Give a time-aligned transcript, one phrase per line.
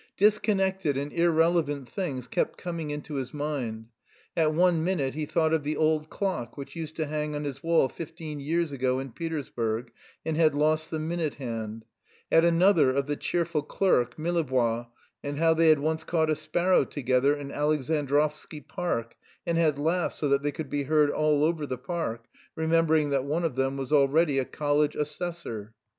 [0.17, 3.89] Disconnected and irrelevant things kept coming into his mind:
[4.35, 7.61] at one minute he thought of the old clock which used to hang on his
[7.61, 9.91] wall fifteen years ago in Petersburg
[10.25, 11.85] and had lost the minute hand;
[12.31, 14.87] at another of the cheerful clerk, Millebois,
[15.23, 19.15] and how they had once caught a sparrow together in Alexandrovsky Park
[19.45, 22.25] and had laughed so that they could be heard all over the park,
[22.55, 25.75] remembering that one of them was already a college assessor.